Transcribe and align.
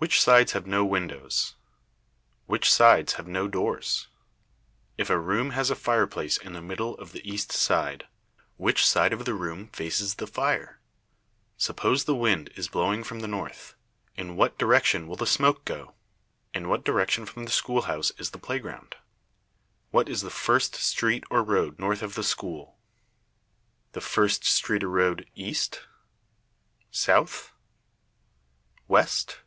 Which 0.00 0.20
sides 0.22 0.52
have 0.52 0.64
no 0.64 0.84
windows? 0.84 1.56
Which 2.46 2.72
sides 2.72 3.14
have 3.14 3.26
no 3.26 3.48
doors? 3.48 4.06
If 4.96 5.10
a 5.10 5.18
room 5.18 5.50
has 5.50 5.70
a 5.70 5.74
fireplace 5.74 6.36
in 6.36 6.52
the 6.52 6.62
middle 6.62 6.96
of 6.98 7.10
the 7.10 7.28
east 7.28 7.50
side, 7.50 8.06
which 8.58 8.86
side 8.86 9.12
of 9.12 9.24
the 9.24 9.34
room 9.34 9.66
faces 9.70 10.14
the 10.14 10.28
fire? 10.28 10.80
Suppose 11.56 12.04
the 12.04 12.14
wind 12.14 12.52
is 12.54 12.68
blowing 12.68 13.02
from 13.02 13.18
the 13.18 13.26
north, 13.26 13.74
in 14.14 14.36
what 14.36 14.56
direction 14.56 15.08
will 15.08 15.16
the 15.16 15.26
smoke 15.26 15.64
go? 15.64 15.96
In 16.54 16.68
what 16.68 16.84
direction 16.84 17.26
from 17.26 17.42
the 17.44 17.50
schoolhouse 17.50 18.12
is 18.18 18.30
the 18.30 18.38
playground? 18.38 18.94
What 19.90 20.08
is 20.08 20.20
the 20.20 20.30
first 20.30 20.76
street 20.76 21.24
or 21.28 21.42
road 21.42 21.80
north 21.80 22.02
of 22.04 22.14
the 22.14 22.22
school? 22.22 22.78
The 23.94 24.00
first 24.00 24.44
street 24.44 24.84
or 24.84 24.90
road 24.90 25.28
east? 25.34 25.80
South? 26.92 27.50
West? 28.86 29.38